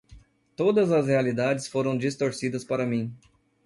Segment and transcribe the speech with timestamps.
[0.55, 3.15] Todas as realidades foram distorcidas para mim.